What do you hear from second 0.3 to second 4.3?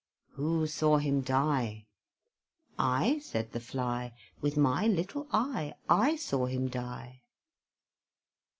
Who saw him die? "I," said the Fly,